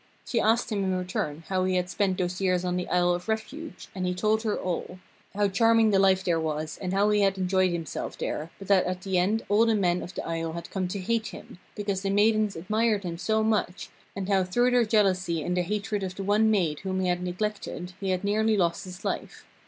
[0.25, 3.27] She asked him in return how he had spent those years on the Isle of
[3.29, 4.97] Refuge, and he told her all;
[5.35, 8.85] how charming the life there was, and how he had enjoyed himself there, but that
[8.87, 12.01] at the end all the men of the isle had come to hate him, because
[12.01, 16.15] the maidens admired him so much, and how through their jealousy and the hatred of
[16.15, 19.45] the one maid whom he had neglected, he had nearly lost his life.